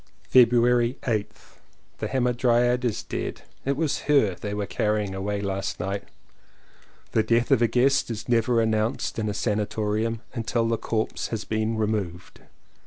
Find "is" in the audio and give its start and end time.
2.83-3.03, 8.09-8.27